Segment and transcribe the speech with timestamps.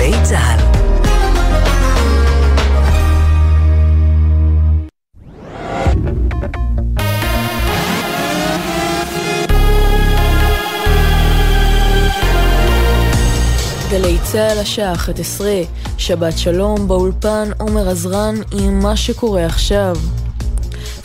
[0.00, 0.60] גלי צה"ל
[13.90, 15.50] גלי צה"ל השעה 11,
[15.98, 19.96] שבת שלום באולפן עומר עזרן עם מה שקורה עכשיו.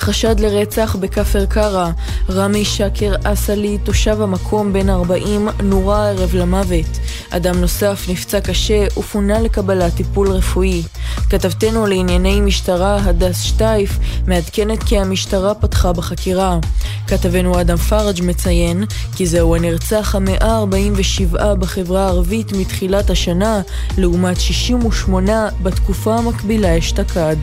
[0.06, 1.90] חשד לרצח בכפר קרא,
[2.30, 7.00] רמי שקר אסלי, תושב המקום בן 40, נורה ערב למוות.
[7.30, 10.84] אדם נוסף נפצע קשה ופונה לקבלת טיפול רפואי.
[11.30, 16.60] כתבתנו לענייני משטרה, הדס שטייף, מעדכנת כי המשטרה פתחה בחקירה.
[17.08, 18.86] כתבנו אדם פראג' מציין
[19.16, 23.62] כי זהו הנרצח המאה ה-47 בחברה הערבית מתחילת השנה,
[23.98, 27.36] לעומת 68 בתקופה המקבילה אשתקד.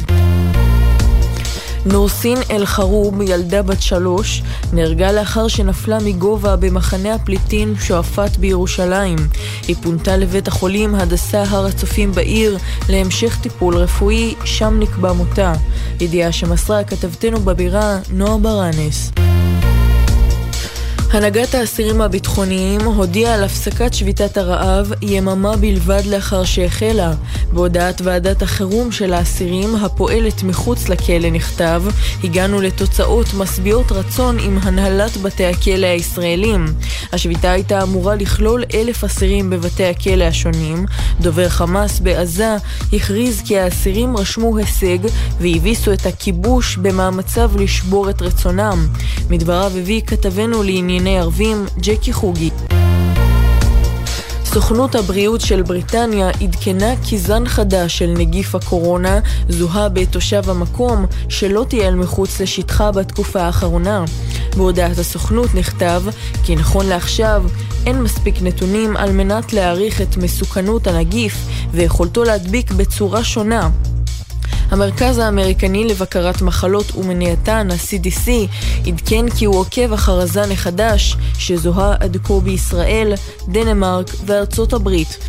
[1.86, 4.42] נורסין אל-חרוב, ילדה בת שלוש,
[4.72, 9.18] נהרגה לאחר שנפלה מגובה במחנה הפליטים שועפאט בירושלים.
[9.68, 15.52] היא פונתה לבית החולים הדסה הר הצופים בעיר להמשך טיפול רפואי, שם נקבע מותה.
[16.00, 19.10] ידיעה שמסרה כתבתנו בבירה, נועה ברנס.
[21.12, 27.12] הנהגת האסירים הביטחוניים הודיעה על הפסקת שביתת הרעב יממה בלבד לאחר שהחלה.
[27.52, 31.82] בהודעת ועדת החירום של האסירים הפועלת מחוץ לכלא נכתב
[32.24, 36.64] הגענו לתוצאות משביעות רצון עם הנהלת בתי הכלא הישראלים.
[37.12, 40.86] השביתה הייתה אמורה לכלול אלף אסירים בבתי הכלא השונים.
[41.20, 42.56] דובר חמאס בעזה
[42.92, 44.98] הכריז כי האסירים רשמו הישג
[45.40, 48.86] והביסו את הכיבוש במאמציו לשבור את רצונם.
[49.30, 52.50] מדבריו הביא כתבנו לעניין לענייני ערבים, ג'קי חוגי.
[54.44, 61.66] סוכנות הבריאות של בריטניה עדכנה כי זן חדש של נגיף הקורונה זוהה בתושב המקום שלא
[61.68, 64.04] טייל מחוץ לשטחה בתקופה האחרונה.
[64.56, 66.02] בהודעת הסוכנות נכתב
[66.44, 67.44] כי נכון לעכשיו
[67.86, 71.34] אין מספיק נתונים על מנת להעריך את מסוכנות הנגיף
[71.72, 73.70] ויכולתו להדביק בצורה שונה
[74.72, 78.28] המרכז האמריקני לבקרת מחלות ומניעתן, ה-CDC,
[78.86, 83.12] עדכן כי הוא עוקב אחר הזן החדש שזוהה עד כה בישראל,
[83.48, 85.28] דנמרק וארצות הברית.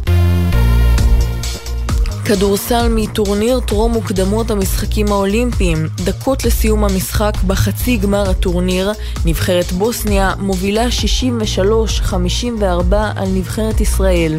[2.26, 5.88] כדורסל מטורניר טרום מוקדמות המשחקים האולימפיים.
[5.96, 8.92] דקות לסיום המשחק בחצי גמר הטורניר,
[9.26, 10.86] נבחרת בוסניה מובילה
[12.10, 12.62] 63-54
[13.16, 14.38] על נבחרת ישראל.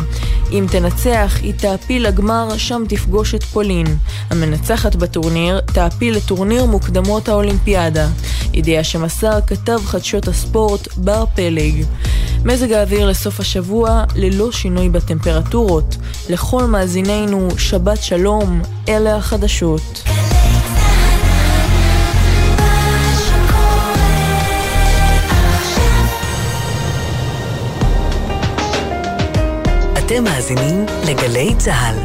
[0.53, 3.87] אם תנצח, היא תעפיל לגמר, שם תפגוש את פולין.
[4.31, 8.09] המנצחת בטורניר תעפיל לטורניר מוקדמות האולימפיאדה.
[8.53, 11.85] ידיעה שמסר כתב חדשות הספורט בר פלג.
[12.45, 15.97] מזג האוויר לסוף השבוע ללא שינוי בטמפרטורות.
[16.29, 20.03] לכל מאזינינו, שבת שלום, אלה החדשות.
[29.99, 31.97] אתם מאזינים לגלי צה"ל.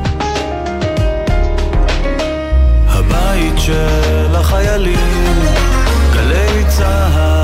[2.88, 5.36] הבית של החיילים,
[6.14, 7.39] גלי צה"ל.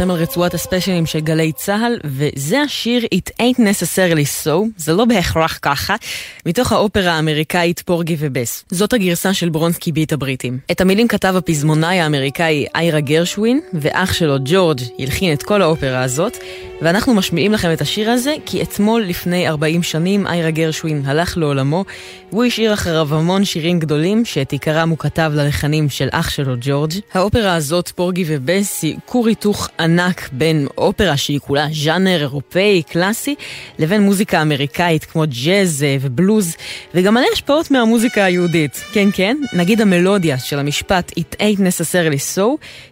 [0.00, 5.04] אתם על רצועת הספיישלים של גלי צה"ל, וזה השיר It Ain't Necessarily So, זה לא
[5.04, 5.96] בהכרח ככה,
[6.46, 8.64] מתוך האופרה האמריקאית פורגי ובס.
[8.70, 10.58] זאת הגרסה של ברונסקי ביט הבריטים.
[10.70, 16.36] את המילים כתב הפזמונאי האמריקאי איירה גרשווין, ואח שלו ג'ורג' הלחין את כל האופרה הזאת,
[16.82, 21.84] ואנחנו משמיעים לכם את השיר הזה, כי אתמול לפני 40 שנים איירה גרשווין הלך לעולמו,
[22.32, 26.92] והוא השאיר אחריו המון שירים גדולים, שאת עיקרם הוא כתב ללחנים של אח שלו ג'ורג'.
[27.14, 33.34] האופרה הזאת, פורגי ובס, היא כור היתוך ענק בין אופרה שהיא כולה ז'אנר אירופאי, קלאסי,
[33.78, 35.96] לבין מוזיקה אמריקאית כמו ג'אז אה,
[36.30, 36.56] ובלוז,
[36.94, 38.84] וגם מלא השפעות מהמוזיקה היהודית.
[38.92, 42.42] כן, כן, נגיד המלודיה של המשפט It ain't necessarily so,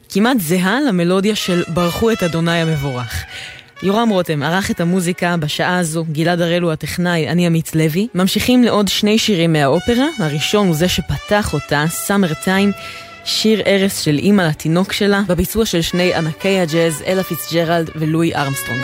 [0.09, 3.25] כמעט זהה למלודיה של ברכו את אדוני המבורך.
[3.83, 8.09] יורם רותם ערך את המוזיקה בשעה הזו, גלעד הראל הוא הטכנאי, אני עמית לוי.
[8.15, 12.73] ממשיכים לעוד שני שירים מהאופרה, הראשון הוא זה שפתח אותה, סאמר טיים.
[13.25, 18.83] שיר ארס של אימא לתינוק שלה, בביצוע של שני ענקי הג'אז, אלה פיצג'רלד ולואי ארמסטרונג.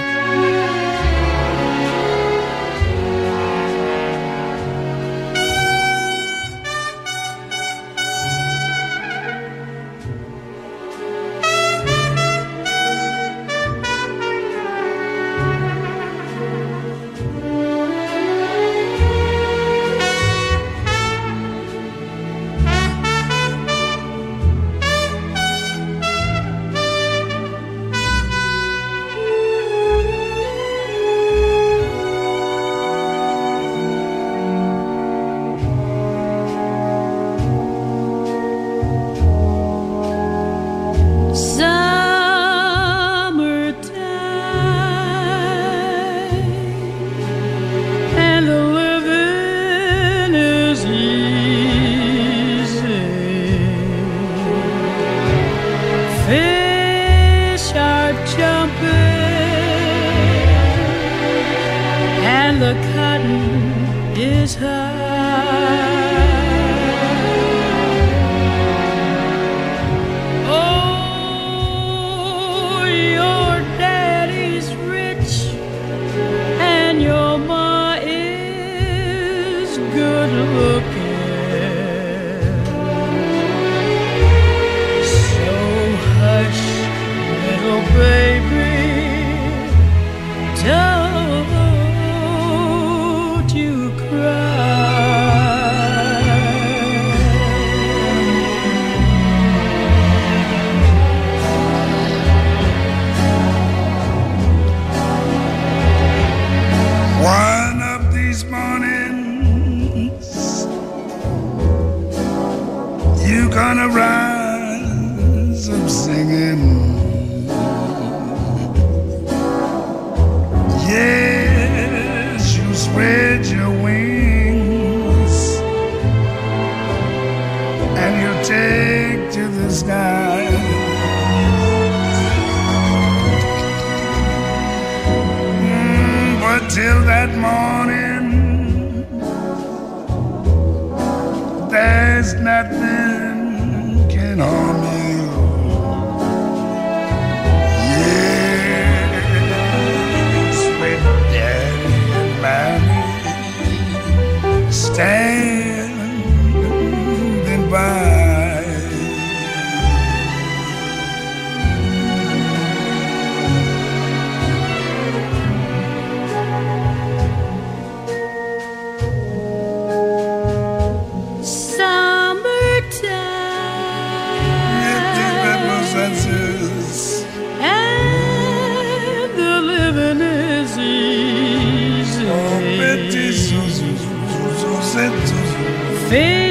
[186.14, 186.43] Sí.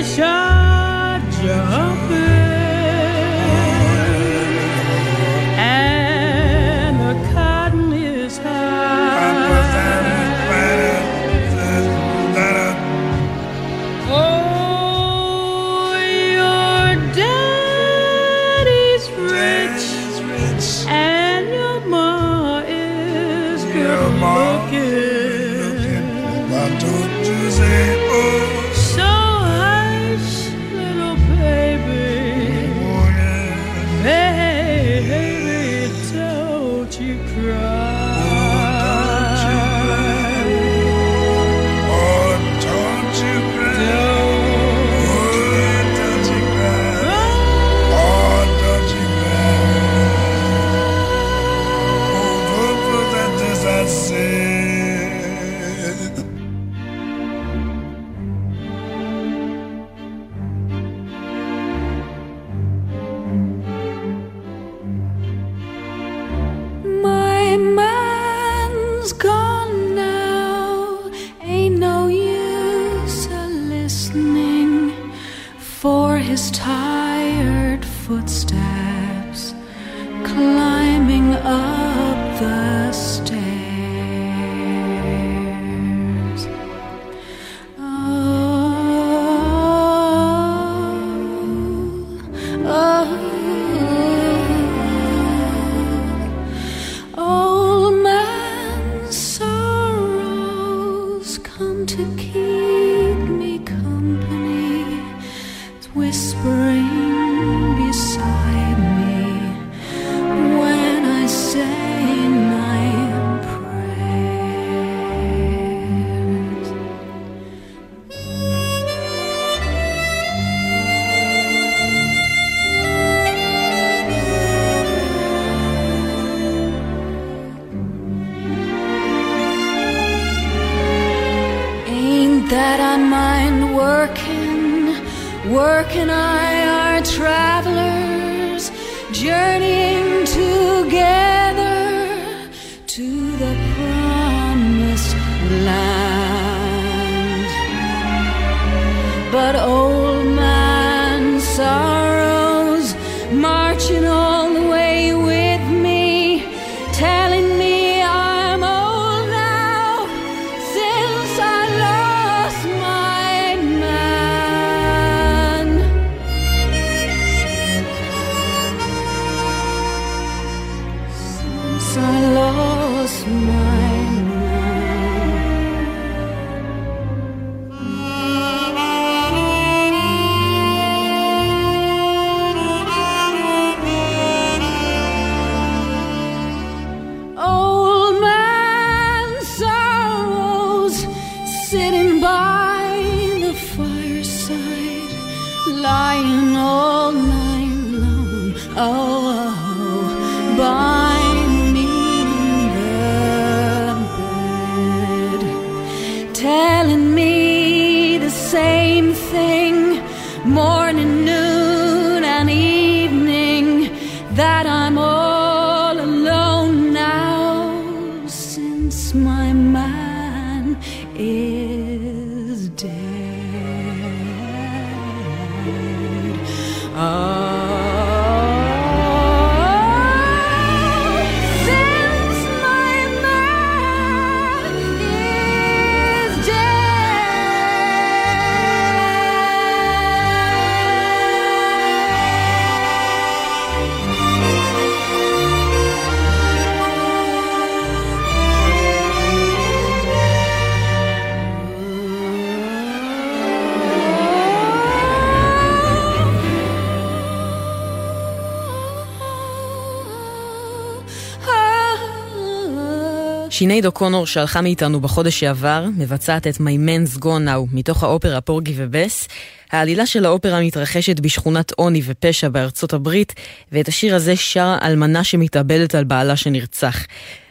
[263.64, 268.74] שינייד אוקונור שהלכה מאיתנו בחודש שעבר, מבצעת את My Man's Gone Now מתוך האופרה פורגי
[268.78, 269.28] ובס.
[269.72, 273.34] העלילה של האופרה מתרחשת בשכונת עוני ופשע בארצות הברית,
[273.72, 277.06] ואת השיר הזה שרה אלמנה שמתאבדת על בעלה שנרצח.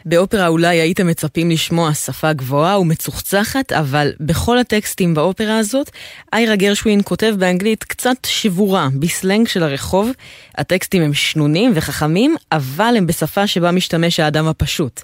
[0.05, 5.91] באופרה אולי הייתם מצפים לשמוע שפה גבוהה ומצוחצחת, אבל בכל הטקסטים באופרה הזאת,
[6.33, 10.11] איירה גרשווין כותב באנגלית קצת שבורה, בסלנג של הרחוב.
[10.57, 15.01] הטקסטים הם שנונים וחכמים, אבל הם בשפה שבה משתמש האדם הפשוט.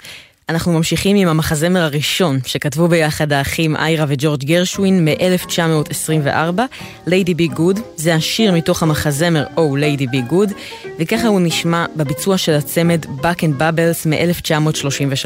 [0.50, 6.60] אנחנו ממשיכים עם המחזמר הראשון שכתבו ביחד האחים איירה וג'ורג' גרשווין מ-1924,
[7.08, 10.54] Lady Be Good, זה השיר מתוך המחזמר Oh Lady Be Good,
[11.00, 15.26] וככה הוא נשמע בביצוע של הצמד Back and Bubbles מ-1933.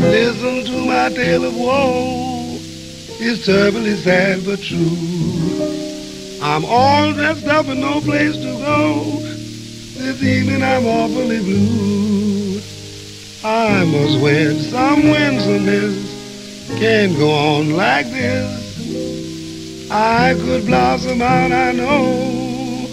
[0.00, 2.58] Listen to my tale of woe,
[3.20, 4.96] it's terribly sad but true.
[6.42, 8.80] I'm all dressed up and no place to go,
[10.00, 12.75] this evening I'm awfully blue.
[13.48, 16.66] I must wed some winsomeness.
[16.80, 19.88] Can't go on like this.
[19.88, 22.88] I could blossom out, I know,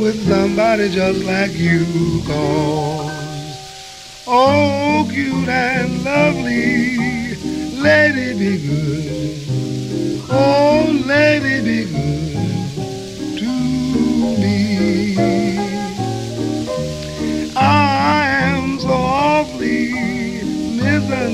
[0.00, 1.84] with somebody just like you.
[2.26, 6.96] Cause, oh, cute and lovely,
[7.76, 9.44] lady be good.
[10.30, 12.61] Oh, lady be good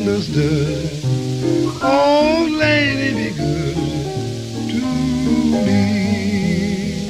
[0.04, 0.90] misunderstood.
[1.82, 3.74] Oh, lady, be good
[4.70, 4.84] to
[5.66, 7.06] me.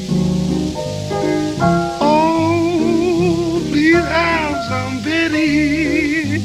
[2.01, 6.43] Oh, please have some pity.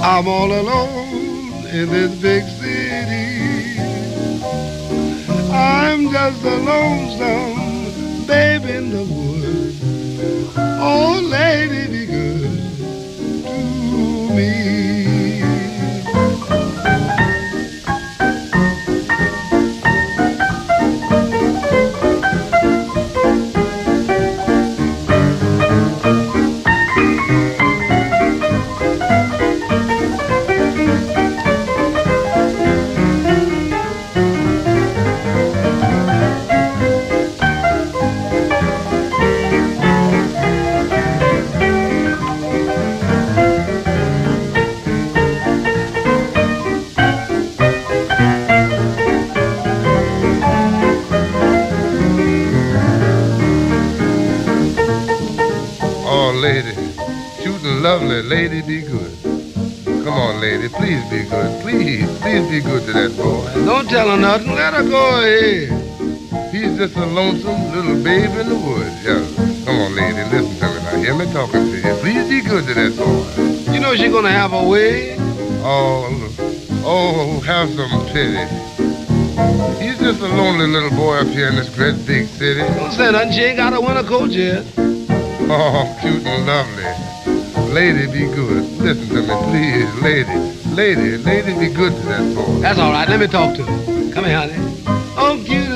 [0.00, 3.78] I'm all alone in this big city.
[5.52, 9.80] I'm just a lonesome babe in the woods.
[10.56, 12.03] Oh, lady,
[14.34, 14.93] me.
[58.24, 59.12] Lady be good.
[59.84, 61.62] Come on, lady, please be good.
[61.62, 63.52] Please, please be good to that boy.
[63.64, 64.54] Don't tell her nothing.
[64.54, 66.52] Let her go ahead.
[66.52, 69.04] He's just a lonesome little babe in the woods.
[69.04, 69.20] Yeah.
[69.64, 70.96] Come on, lady, listen to me now.
[70.96, 71.94] Hear me talking to you.
[72.00, 73.72] Please be good to that boy.
[73.72, 75.16] You know she's gonna have a way.
[75.66, 76.08] Oh,
[76.84, 78.40] oh, have some pity.
[79.82, 82.60] He's just a lonely little boy up here in this great big city.
[82.60, 83.32] Don't say nothing.
[83.32, 84.64] She ain't got a winter coat yet.
[84.78, 87.13] Oh, cute and lovely.
[87.74, 88.62] Lady, be good.
[88.78, 89.92] Listen to me, please.
[90.00, 90.38] Lady,
[90.76, 92.60] lady, lady, be good to that boy.
[92.60, 93.08] That's all right.
[93.08, 94.12] Let me talk to him.
[94.12, 94.54] Come here, honey.
[95.16, 95.73] Oh, cute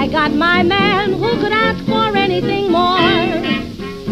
[0.00, 2.96] I got my man who could ask for anything more.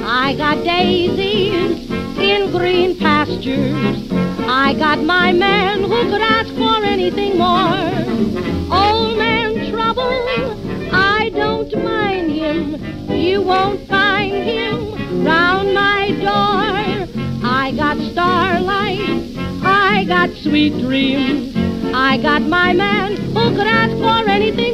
[0.05, 4.13] I got daisies in green pastures.
[4.47, 7.89] I got my man who could ask for anything more.
[8.71, 10.13] Old man trouble,
[10.93, 13.11] I don't mind him.
[13.11, 17.49] You won't find him round my door.
[17.49, 19.01] I got starlight,
[19.65, 21.57] I got sweet dreams.
[21.95, 24.68] I got my man who could ask for anything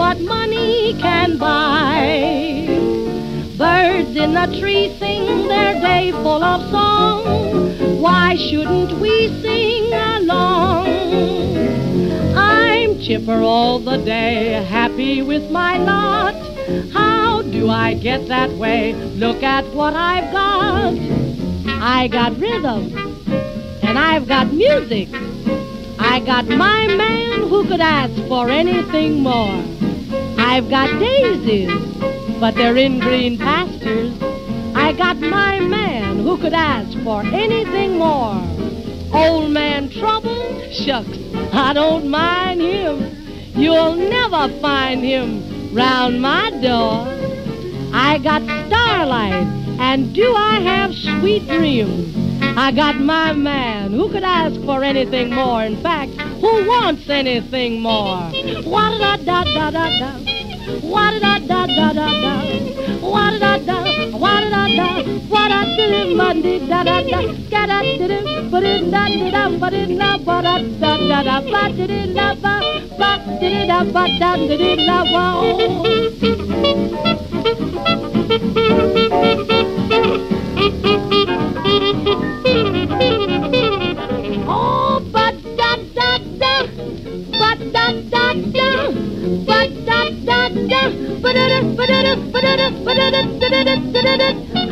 [0.00, 2.64] what money can buy.
[3.58, 8.00] Birds in the tree sing their day full of song.
[8.00, 10.86] Why shouldn't we sing along?
[12.34, 16.34] I'm chipper all the day, happy with my lot.
[16.94, 18.94] How do I get that way?
[18.94, 20.94] Look at what I've got.
[21.98, 22.82] I got rhythm
[23.82, 25.10] and I've got music.
[25.98, 29.79] I got my man who could ask for anything more.
[30.52, 31.70] I've got daisies,
[32.40, 34.12] but they're in green pastures.
[34.74, 38.34] I got my man who could ask for anything more.
[39.14, 41.18] Old man trouble, shucks,
[41.52, 42.98] I don't mind him.
[43.54, 47.06] You'll never find him round my door.
[47.94, 49.46] I got starlight,
[49.78, 52.12] and do I have sweet dreams?
[52.58, 53.92] I got my man.
[53.92, 55.62] Who could ask for anything more?
[55.62, 56.10] In fact,
[56.40, 58.18] who wants anything more?
[58.64, 60.29] What da da da da da.
[60.92, 62.32] What da da da da da.
[63.12, 63.76] What da da.
[64.22, 64.88] What da da.
[65.32, 67.20] What da da Monday da da da.
[67.50, 68.18] Da da da.
[68.50, 69.58] But it da da da.
[69.58, 71.40] But it da ba da da da da.
[71.52, 72.54] Ba da da ba.
[72.98, 75.40] Ba da da ba da da da wow.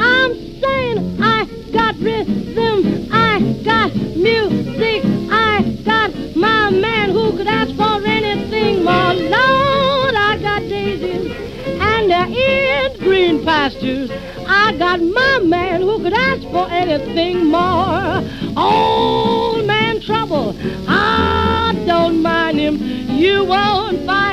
[0.01, 7.75] I'm saying I got rhythm, I got music, I got my man who could ask
[7.75, 9.15] for anything more.
[9.15, 11.33] Lord, I got daisies
[11.81, 14.11] and they're in green pastures.
[14.47, 18.23] I got my man who could ask for anything more.
[18.57, 20.55] Old man trouble,
[20.89, 22.77] I don't mind him.
[23.19, 24.28] You won't find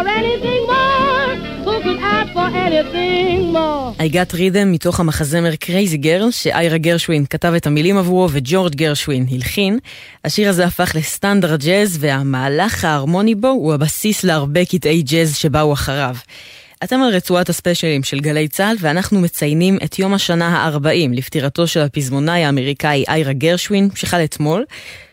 [0.00, 1.30] for anything more,
[1.84, 3.94] could ask for anything more.
[3.98, 9.26] I got rhythm מתוך המחזמר קרייזי גרל, שאיירה גרשווין כתב את המילים עבורו וג'ורג' גרשווין
[9.30, 9.78] הלחין.
[10.24, 16.16] השיר הזה הפך לסטנדרט ג'אז, והמהלך ההרמוני בו הוא הבסיס להרבה קטעי ג'אז שבאו אחריו.
[16.84, 21.80] אתם על רצועת הספיישלים של גלי צה"ל, ואנחנו מציינים את יום השנה ה-40 לפטירתו של
[21.80, 24.64] הפזמונאי האמריקאי איירה גרשווין, שחל אתמול.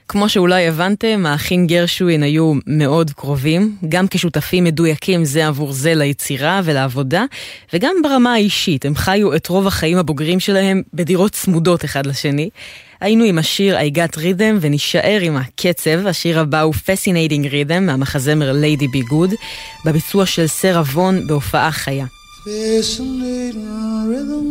[0.09, 6.61] כמו שאולי הבנתם, האחים גרשווין היו מאוד קרובים, גם כשותפים מדויקים זה עבור זה ליצירה
[6.63, 7.25] ולעבודה,
[7.73, 12.49] וגם ברמה האישית, הם חיו את רוב החיים הבוגרים שלהם בדירות צמודות אחד לשני.
[13.01, 18.51] היינו עם השיר I Got Rhythm ונישאר עם הקצב, השיר הבא הוא Fascinating Rhythm מהמחזמר
[18.51, 19.35] Lady Be Good,
[19.85, 22.05] בביצוע של סרה וון בהופעה חיה.
[22.45, 23.67] Fascinating
[24.09, 24.47] rhythm,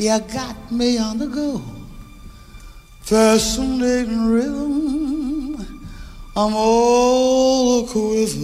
[0.00, 1.79] you got me on the go.
[3.10, 5.56] Fascinating rhythm,
[6.36, 8.38] I'm all a quiver.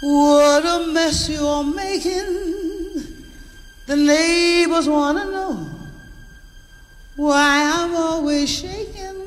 [0.00, 3.04] What a mess you're making.
[3.86, 5.68] The neighbors want to know
[7.16, 9.26] why I'm always shaking,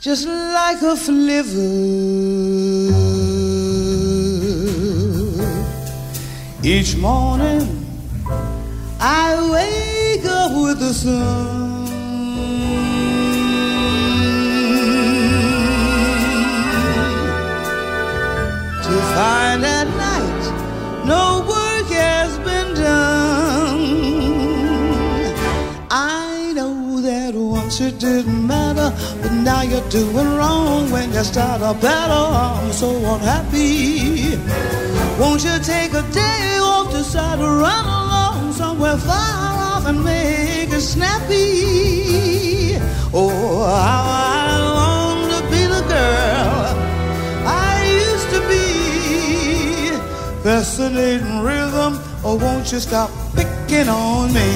[0.00, 2.52] just like a flivver.
[6.64, 7.84] Each morning
[9.00, 11.86] I wake up with the sun.
[18.84, 23.82] To find at night no work has been done.
[25.90, 31.60] I know that once it didn't matter, but now you're doing wrong when you start
[31.60, 32.26] a battle.
[32.36, 34.91] I'm so unhappy.
[35.18, 40.70] Won't you take a day off, decide to run along somewhere far off and make
[40.72, 42.76] it snappy?
[43.14, 46.74] Oh, how I long to be the girl
[47.46, 49.96] I used to be.
[50.42, 54.50] fascinating rhythm, or won't you stop picking on me?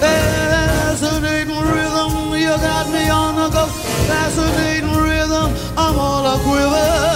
[0.00, 3.66] Fascinating rhythm, you got me on the go.
[4.06, 7.15] Fascinating rhythm, I'm all a quiver.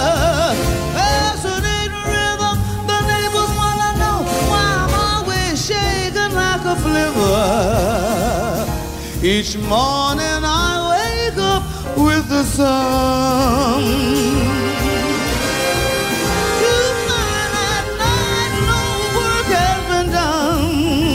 [9.23, 11.61] Each morning I wake up
[11.95, 13.83] with the sun.
[16.57, 17.05] People
[17.53, 21.05] that I know were down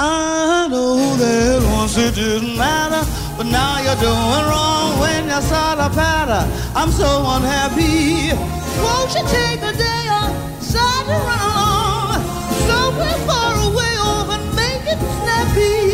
[0.00, 5.78] Ah do they once it didn't matter, but now you're doing wrong when you start
[5.78, 6.42] a patter.
[6.74, 8.34] I'm so unhappy.
[8.82, 10.26] Won't you take a day or
[10.60, 12.18] start to run along
[12.66, 15.89] somewhere far away off and make it snappy?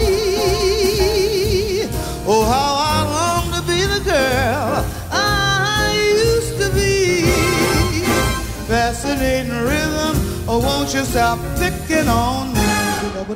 [8.96, 10.16] Fascinating rhythm,
[10.48, 12.64] oh, won't you stop picking on me?
[12.64, 13.28] Shut up,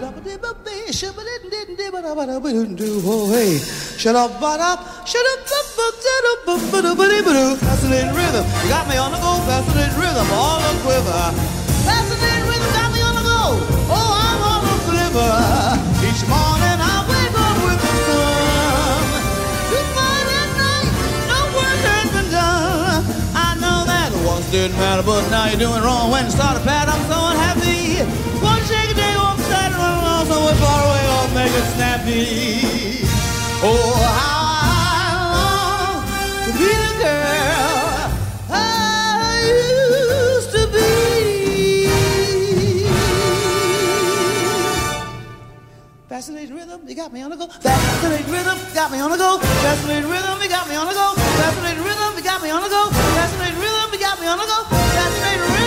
[4.00, 5.40] Shut up but up, shut up,
[7.60, 8.44] fascinating rhythm.
[8.64, 11.28] You got me on the go, fascinating rhythm, all a quiver.
[11.84, 13.60] Fascinating rhythm got me on the go.
[13.92, 15.89] Oh, I'm on a quiver.
[24.50, 26.10] Didn't matter, but now you're doing wrong.
[26.10, 28.02] When you start a pad, I'm so unhappy.
[28.42, 33.06] One shake a day, one side, run along somewhere far away oh, make it snappy.
[33.62, 36.02] Oh, how I long
[36.46, 38.10] to be the girl
[38.50, 39.38] I
[40.34, 40.90] used to be.
[46.08, 47.46] Fascinating rhythm, you got me on the go.
[47.46, 49.38] Fascinating rhythm, got me on the go.
[49.38, 51.14] Fascinating rhythm, you got me on the go.
[51.14, 52.90] Fascinating rhythm, you got me on the go.
[52.90, 53.49] Fascinating
[54.10, 54.64] got me on the go.
[54.64, 55.59] Fascinating rhythm.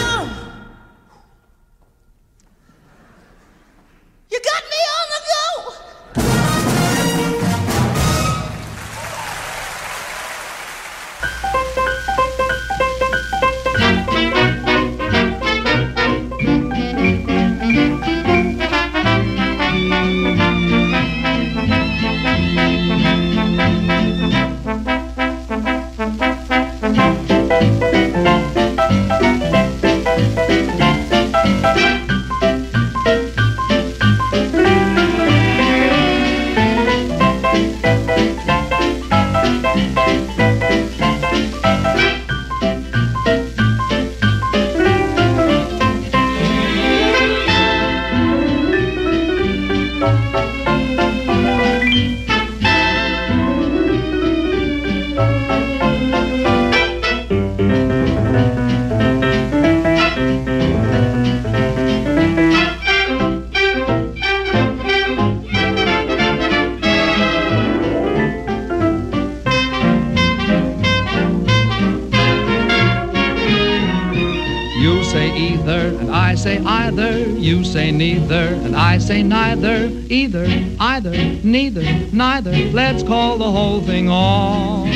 [77.17, 79.91] You say neither, and I say neither.
[80.10, 80.45] Either,
[80.80, 81.12] either,
[81.43, 82.52] neither, neither.
[82.71, 84.88] Let's call the whole thing off.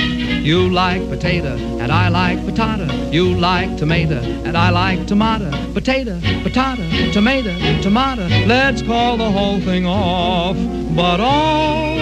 [0.48, 3.12] You like potato, and I like patata.
[3.12, 5.52] You like tomato, and I like tomato.
[5.74, 8.28] Potato, patata, tomato, tomato.
[8.46, 10.56] Let's call the whole thing off.
[10.96, 11.98] But oh,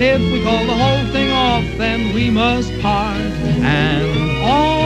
[0.00, 3.16] if we call the whole thing off, then we must part.
[3.16, 4.06] And
[4.44, 4.77] oh,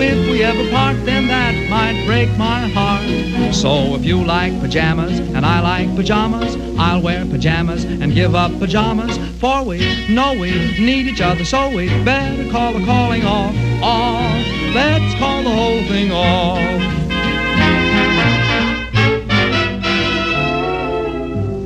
[0.00, 3.54] if we ever part, then that might break my heart.
[3.54, 8.58] So if you like pajamas and I like pajamas, I'll wear pajamas and give up
[8.58, 9.18] pajamas.
[9.38, 13.54] For we know we need each other, so we better call the calling off.
[13.82, 14.46] Off.
[14.74, 16.90] Let's call the whole thing off.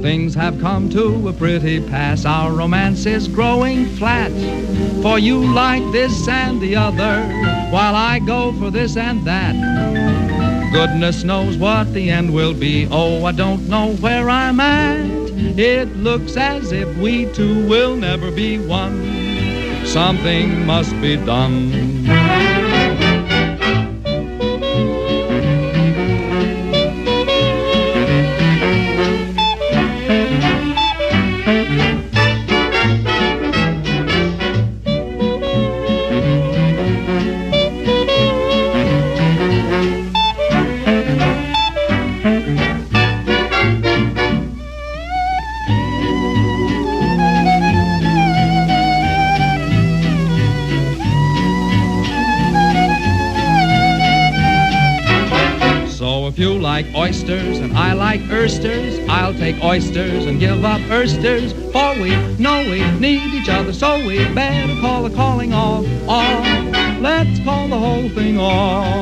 [0.03, 2.25] Things have come to a pretty pass.
[2.25, 4.33] Our romance is growing flat.
[5.03, 9.53] For you like this and the other, while I go for this and that.
[10.73, 12.87] Goodness knows what the end will be.
[12.89, 15.05] Oh, I don't know where I'm at.
[15.59, 19.85] It looks as if we two will never be one.
[19.85, 21.94] Something must be done.
[58.45, 58.99] Oysters.
[59.09, 61.55] I'll take oysters and give up oysters.
[61.73, 65.87] For we know we need each other, so we better call the calling off.
[66.07, 66.47] Off.
[67.01, 68.94] Let's call the whole thing off.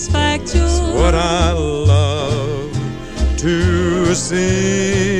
[0.00, 0.14] It's
[0.94, 2.72] what I love
[3.38, 5.17] to see.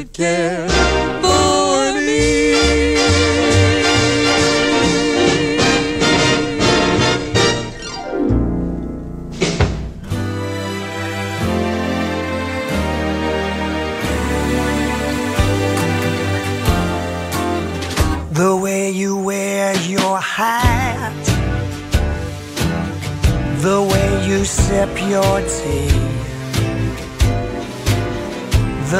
[0.00, 0.39] Good kid.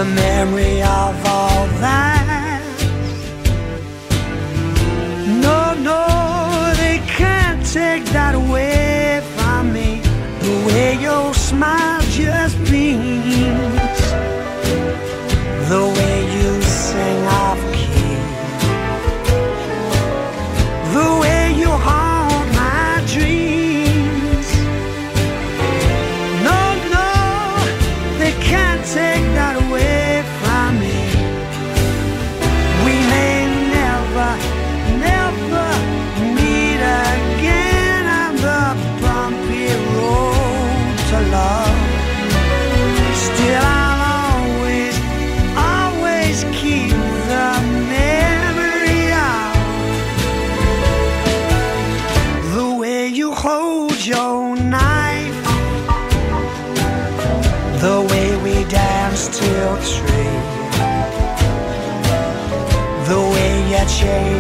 [0.01, 1.20] The memory of
[64.03, 64.40] way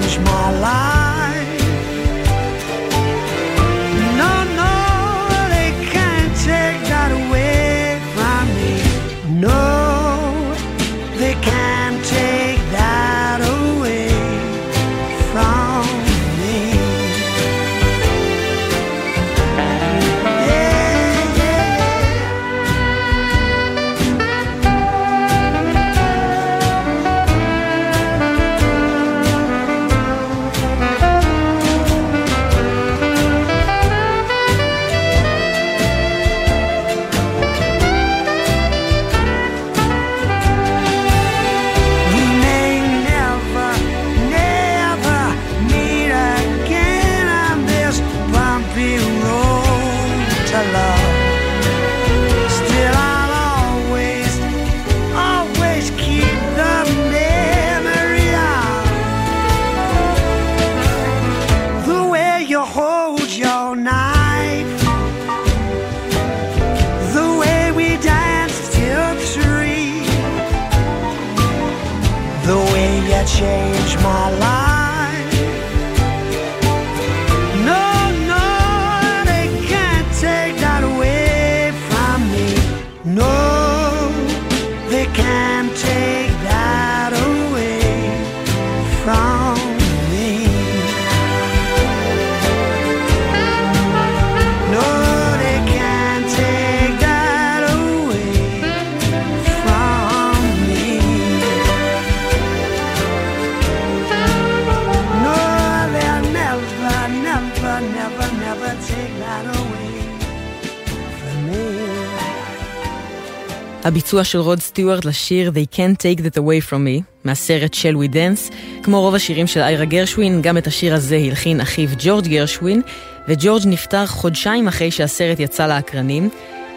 [113.90, 118.14] הביצוע של רוד סטיוארט לשיר They Can't Take That Away From Me מהסרט Shall We
[118.14, 118.54] Dance.
[118.82, 122.82] כמו רוב השירים של איירה גרשווין, גם את השיר הזה הלחין אחיו ג'ורג' גרשווין,
[123.28, 126.30] וג'ורג' נפטר חודשיים אחרי שהסרט יצא לאקרנים.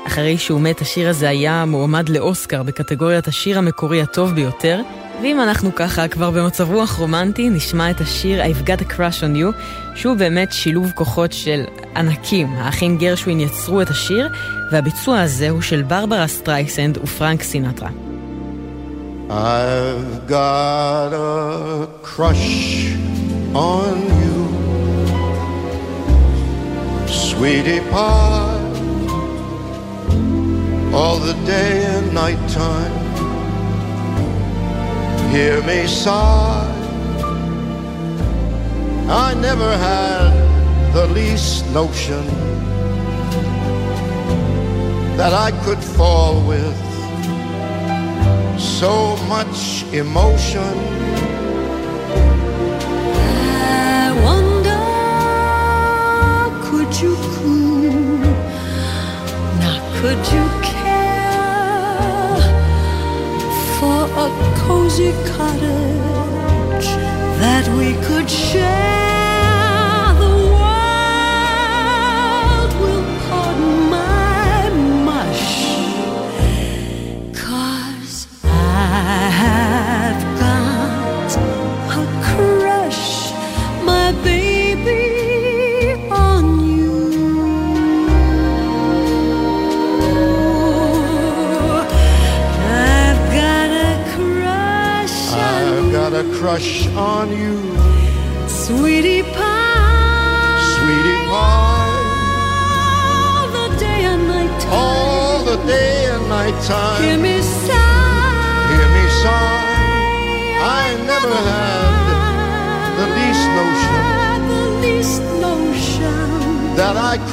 [0.07, 4.81] אחרי שהוא מת, השיר הזה היה מועמד לאוסקר בקטגוריית השיר המקורי הטוב ביותר.
[5.21, 9.37] ואם אנחנו ככה כבר במצב רוח רומנטי, נשמע את השיר I've Got a Crush on
[9.37, 9.57] You,
[9.95, 11.63] שהוא באמת שילוב כוחות של
[11.95, 12.47] ענקים.
[12.57, 14.29] האחים גרשווין יצרו את השיר,
[14.71, 17.89] והביצוע הזה הוא של ברברה סטרייסנד ופרנק סינטרה.
[19.29, 22.49] I've got a crush
[23.55, 24.37] on you,
[27.07, 28.52] sweetie pie,
[30.93, 32.93] all the day and night time.
[35.31, 36.69] Hear me sigh.
[39.09, 40.31] I never had
[40.93, 42.25] the least notion
[45.17, 46.77] that I could fall with
[48.59, 50.75] so much emotion.
[53.97, 54.81] I wonder,
[56.69, 57.33] could you
[60.03, 60.62] could you
[64.11, 66.87] a cozy cottage
[67.39, 69.02] that we could share?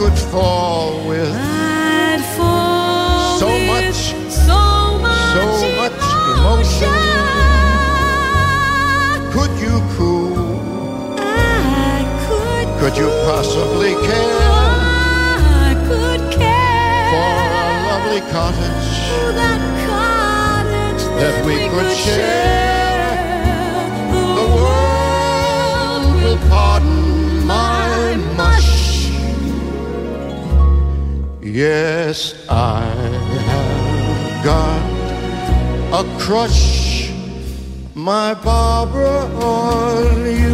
[0.00, 0.69] could fall.
[33.00, 34.82] have got
[36.00, 37.10] a crush,
[37.94, 40.49] my Barbara, on you.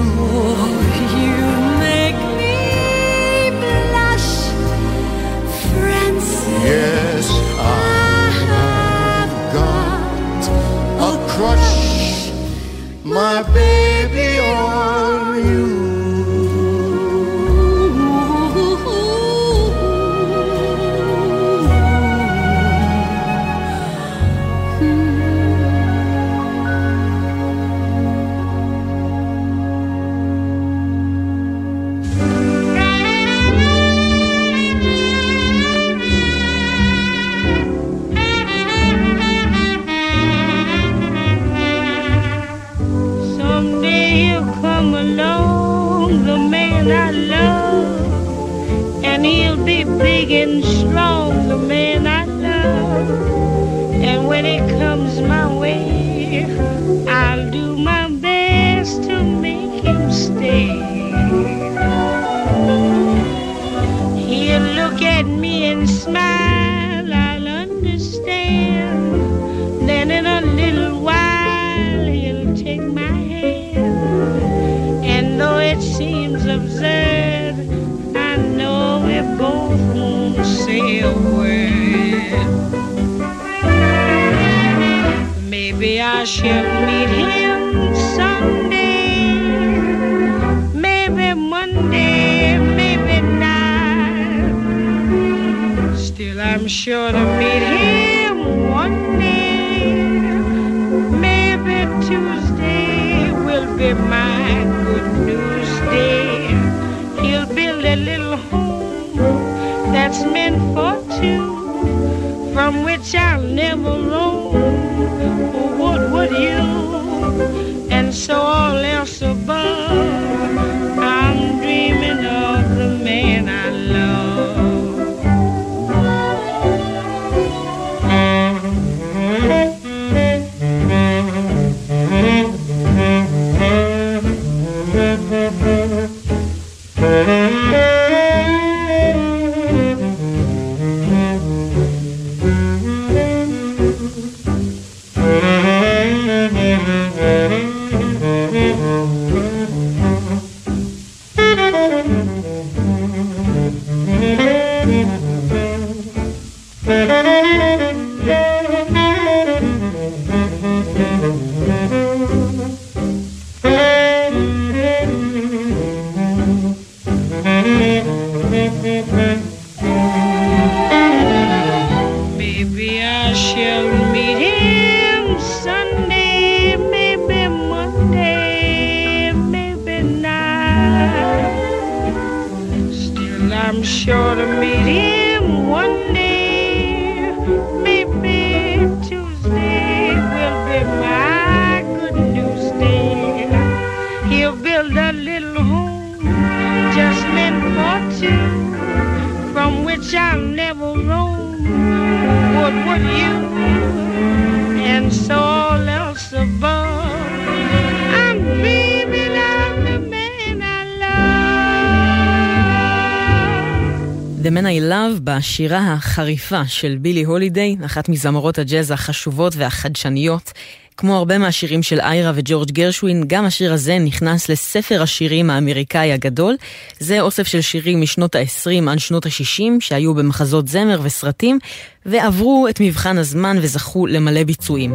[215.56, 220.52] השירה החריפה של בילי הולידיי, אחת מזמרות הג'אז החשובות והחדשניות.
[220.96, 226.56] כמו הרבה מהשירים של איירה וג'ורג' גרשווין, גם השיר הזה נכנס לספר השירים האמריקאי הגדול.
[226.98, 231.58] זה אוסף של שירים משנות ה-20 עד שנות ה-60, שהיו במחזות זמר וסרטים,
[232.06, 234.94] ועברו את מבחן הזמן וזכו למלא ביצועים.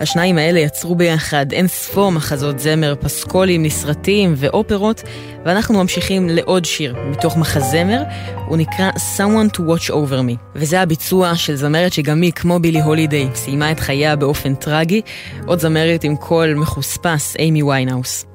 [0.00, 5.02] השניים האלה יצרו ביחד אין ספור מחזות זמר, פסקולים, נסרטים ואופרות,
[5.44, 8.02] ואנחנו ממשיכים לעוד שיר מתוך מחזמר,
[8.46, 12.80] הוא נקרא Someone to Watch Over Me, וזה הביצוע של זמרת שגם היא, כמו בילי
[12.80, 15.00] הולידיי, סיימה את חייה באופן טרגי,
[15.46, 18.26] עוד זמרת עם קול מחוספס, אימי ויינאוס.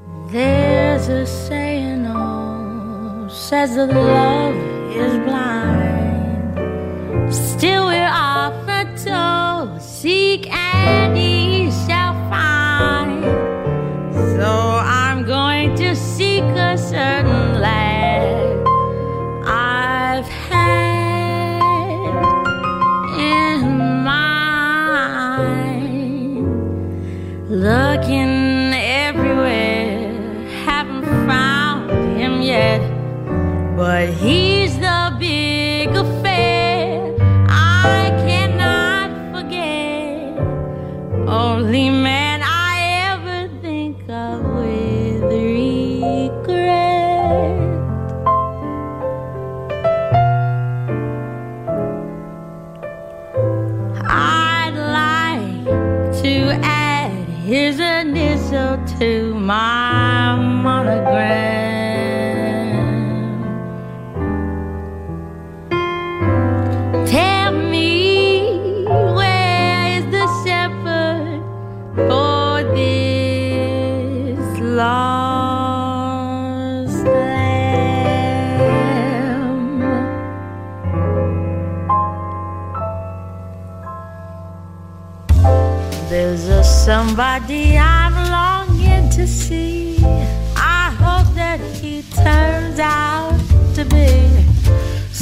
[9.10, 10.67] Oh, seek and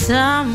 [0.08, 0.55] someone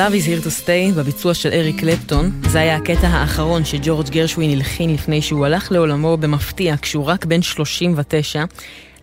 [0.00, 2.40] Love is Here to Stay בביצוע של אריק קלפטון.
[2.48, 7.42] זה היה הקטע האחרון שג'ורג' גרשווין הלחין לפני שהוא הלך לעולמו במפתיע כשהוא רק בן
[7.42, 8.44] 39.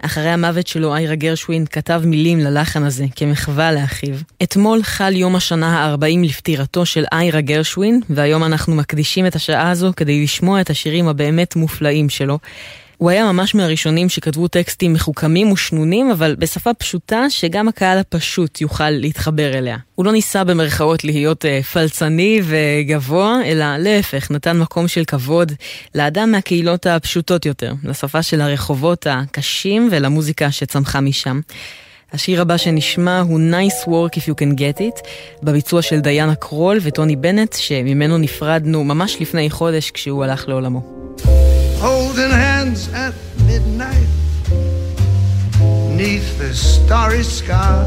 [0.01, 4.15] אחרי המוות שלו איירה גרשווין כתב מילים ללחן הזה כמחווה לאחיו.
[4.43, 9.91] אתמול חל יום השנה ה-40 לפטירתו של איירה גרשווין, והיום אנחנו מקדישים את השעה הזו
[9.95, 12.39] כדי לשמוע את השירים הבאמת מופלאים שלו.
[12.97, 18.89] הוא היה ממש מהראשונים שכתבו טקסטים מחוכמים ושנונים, אבל בשפה פשוטה שגם הקהל הפשוט יוכל
[18.89, 19.77] להתחבר אליה.
[19.95, 25.51] הוא לא ניסה במרכאות להיות uh, פלצני וגבוה, אלא להפך, נתן מקום של כבוד
[25.95, 31.41] לאדם מהקהילות הפשוטות יותר, לשפה של הרחובות הקשים ולמוזיקה שצמחה משם.
[32.13, 35.07] השיר הבא שנשמע הוא Nice Work If You Can Get It,
[35.43, 40.97] בביצוע של דיאנה קרול וטוני בנט, שממנו נפרדנו ממש לפני חודש כשהוא הלך לעולמו.
[41.79, 43.13] Holding hands at
[43.45, 44.07] midnight
[45.95, 47.83] neath the starry sky.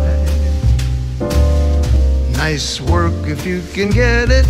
[2.33, 4.47] Nice work if you can get it,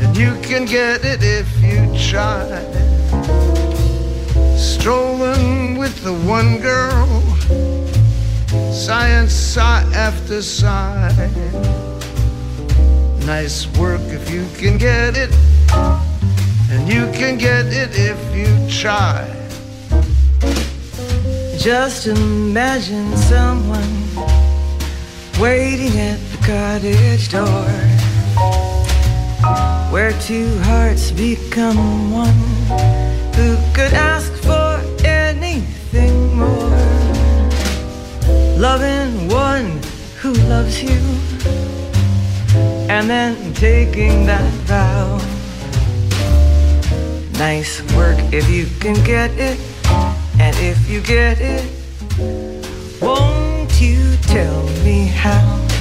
[0.00, 1.80] and you can get it if you
[2.10, 2.46] try.
[4.56, 7.06] Strolling with the one girl,
[8.72, 11.30] sigh and sigh after sigh.
[13.26, 15.30] Nice work if you can get it.
[16.72, 19.28] And you can get it if you try.
[21.58, 23.92] Just imagine someone
[25.38, 27.68] waiting at the cottage door
[29.92, 32.40] where two hearts become one.
[33.36, 36.78] Who could ask for anything more?
[38.56, 39.78] Loving one
[40.22, 41.00] who loves you
[42.88, 45.31] and then taking that vow
[47.42, 49.58] Nice work if you can get it,
[50.38, 51.68] and if you get it,
[53.02, 55.71] won't you tell me how?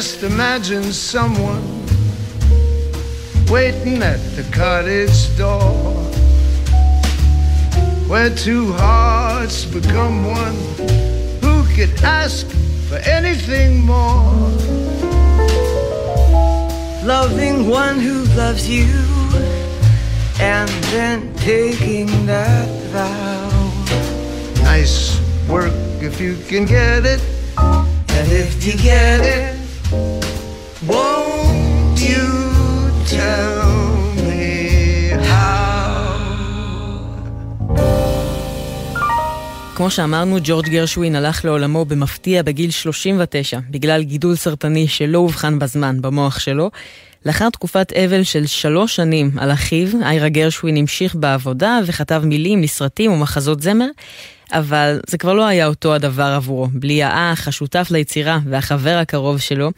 [0.00, 1.62] Just imagine someone
[3.50, 5.74] waiting at the cottage door
[8.08, 10.56] where two hearts become one.
[11.42, 12.46] Who could ask
[12.88, 14.48] for anything more?
[17.04, 18.88] Loving one who loves you,
[20.40, 23.50] and then taking that vow.
[24.64, 27.20] Nice work if you can get it,
[27.58, 29.49] and if you get it.
[39.80, 46.02] כמו שאמרנו, ג'ורג' גרשווין הלך לעולמו במפתיע בגיל 39, בגלל גידול סרטני שלא אובחן בזמן
[46.02, 46.70] במוח שלו.
[47.26, 53.12] לאחר תקופת אבל של שלוש שנים על אחיו, איירה גרשווין המשיך בעבודה וכתב מילים לסרטים
[53.12, 53.86] ומחזות זמר,
[54.52, 56.68] אבל זה כבר לא היה אותו הדבר עבורו.
[56.72, 59.70] בלי האח, השותף ליצירה והחבר הקרוב שלו,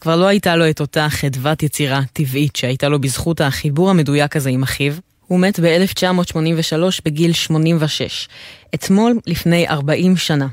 [0.00, 4.50] כבר לא הייתה לו את אותה חדוות יצירה טבעית שהייתה לו בזכות החיבור המדויק הזה
[4.50, 4.92] עם אחיו.
[5.26, 8.28] הוא מת ב-1983 בגיל 86.
[8.74, 10.46] אתמול לפני 40 שנה.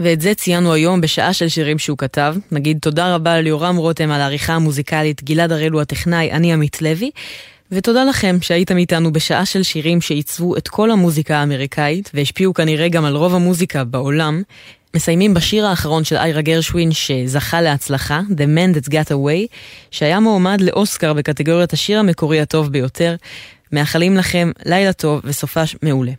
[0.00, 2.36] ואת זה ציינו היום בשעה של שירים שהוא כתב.
[2.52, 7.10] נגיד תודה רבה ליורם רותם על העריכה המוזיקלית, גלעד הראל הוא הטכנאי, אני עמית לוי.
[7.72, 13.04] ותודה לכם שהייתם איתנו בשעה של שירים שעיצבו את כל המוזיקה האמריקאית, והשפיעו כנראה גם
[13.04, 14.42] על רוב המוזיקה בעולם.
[14.96, 19.54] מסיימים בשיר האחרון של איירה גרשווין שזכה להצלחה, The Man That Got Away,
[19.90, 23.16] שהיה מועמד לאוסקר בקטגוריית השיר המקורי הטוב ביותר.
[23.72, 26.12] מאחלים לכם לילה טוב וסופש מעולה.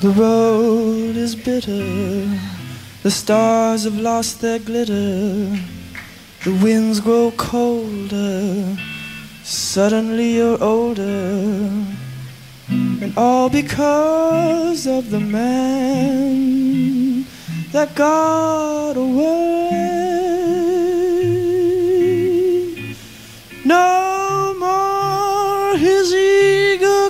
[0.00, 2.38] The road is bitter,
[3.02, 5.58] the stars have lost their glitter,
[6.44, 8.76] the winds grow colder,
[9.42, 11.84] suddenly you're older,
[12.68, 17.26] and all because of the man
[17.72, 19.64] that got away.
[23.64, 27.07] No more his eager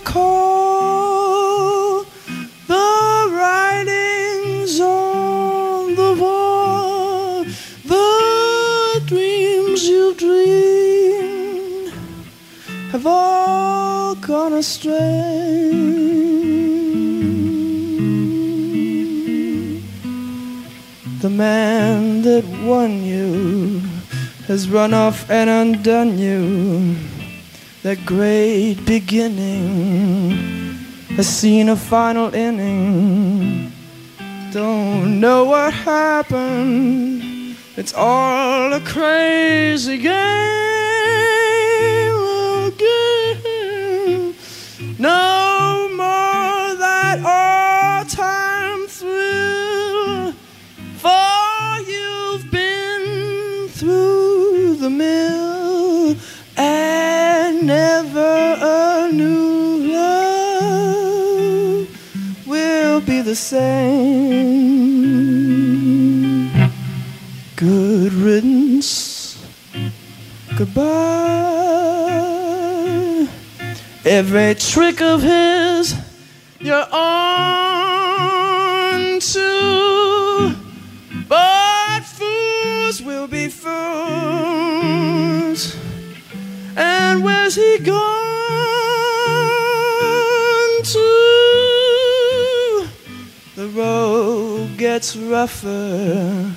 [12.91, 15.68] have all gone astray.
[21.20, 23.82] The man that won you
[24.47, 26.97] has run off and undone you.
[27.82, 30.30] That great beginning
[31.16, 33.70] has seen a final inning.
[34.51, 37.57] Don't know what happened.
[37.76, 40.68] It's all a crazy game
[63.49, 65.09] same.
[67.57, 69.42] Good riddance.
[70.59, 70.84] Goodbye.
[74.05, 75.94] Every trick of his
[76.61, 77.49] you're on
[79.20, 80.55] to.
[81.26, 83.74] But fools will be fools.
[86.76, 88.18] And where's he gone
[93.79, 96.53] road gets rougher,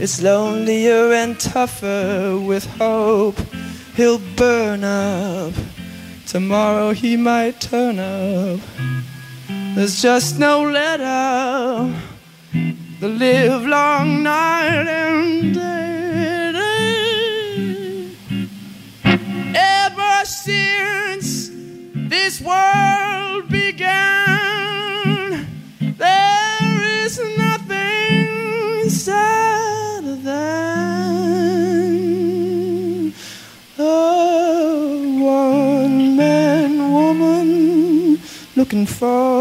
[0.00, 3.38] it's lonelier and tougher with hope
[3.94, 5.54] he'll burn up.
[6.26, 8.60] Tomorrow he might turn up.
[9.76, 11.94] There's just no let up.
[13.00, 16.06] The live long night and day.
[19.54, 21.50] Ever since
[21.94, 24.15] this world began
[27.06, 31.52] there is nothing sadder than
[33.78, 33.80] a
[35.22, 38.18] one man woman
[38.56, 39.35] looking for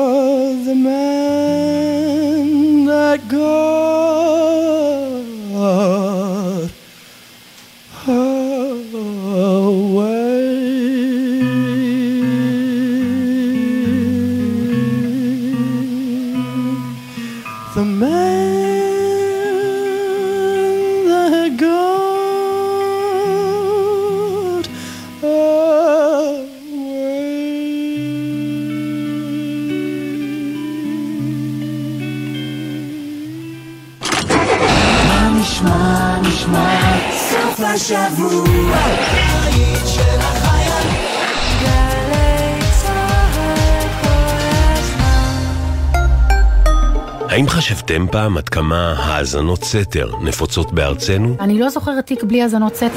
[48.15, 51.35] פעם עד כמה האזנות סתר נפוצות בארצנו?
[51.39, 52.87] אני לא זוכרת תיק בלי האזנות סתר.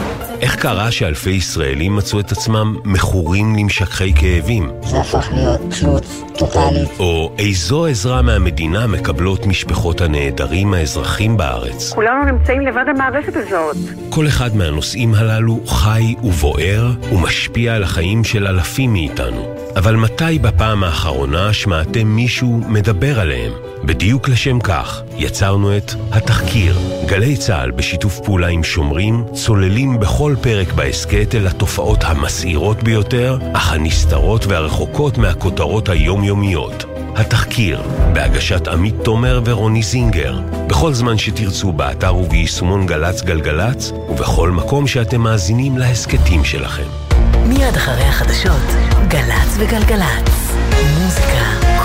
[0.40, 4.70] איך קרה שאלפי ישראלים מצאו את עצמם מכורים למשככי כאבים?
[4.82, 6.04] זה הפך להיות תלות
[6.38, 6.88] טוטאלית.
[6.98, 11.92] או איזו עזרה מהמדינה מקבלות משפחות הנעדרים האזרחים בארץ?
[11.92, 13.76] כולנו נמצאים לבד המערכת הזאת.
[14.10, 19.57] כל אחד מהנושאים הללו חי ובוער ומשפיע על החיים של אלפים מאיתנו.
[19.76, 23.52] אבל מתי בפעם האחרונה שמעתם מישהו מדבר עליהם?
[23.84, 26.78] בדיוק לשם כך יצרנו את התחקיר.
[27.06, 33.72] גלי צה"ל בשיתוף פעולה עם שומרים צוללים בכל פרק בהסכת אל התופעות המסעירות ביותר, אך
[33.72, 36.84] הנסתרות והרחוקות מהכותרות היומיומיות.
[37.16, 44.86] התחקיר, בהגשת עמית תומר ורוני זינגר, בכל זמן שתרצו באתר וביישומון גל"צ גלגלצ, ובכל מקום
[44.86, 47.07] שאתם מאזינים להסכתים שלכם.
[47.48, 48.62] מיד אחרי החדשות,
[49.08, 50.52] גל"צ וגלגלצ.
[50.98, 51.77] מוזיקה